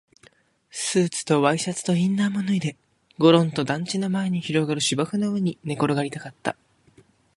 [0.71, 2.75] スーツとワイシャツとインナーも脱いで、
[3.19, 6.55] ごろんと団地の前に広がる芝生の上に寝転がりたかった